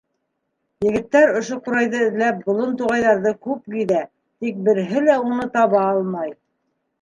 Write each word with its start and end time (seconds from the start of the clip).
Егеттәр 0.85 1.33
ошо 1.41 1.57
ҡурайҙы 1.67 1.99
эҙләп 2.05 2.39
болон-туғайҙарҙы 2.47 3.35
күп 3.49 3.69
гиҙә, 3.75 4.01
тик 4.47 4.65
береһе 4.71 5.05
лә 5.11 5.21
уны 5.29 5.47
таба 5.59 5.85
алмай. 5.93 6.35